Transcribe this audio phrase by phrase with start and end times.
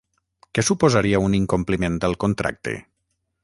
[0.57, 2.75] Què suposaria un incompliment del contracte?